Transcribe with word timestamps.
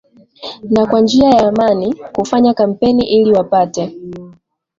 na 0.69 0.85
kwa 0.85 1.01
njia 1.01 1.29
ya 1.29 1.47
amani 1.47 1.93
kufanya 2.13 2.53
kampeni 2.53 3.03
ili 3.09 3.31
wapate 3.33 3.97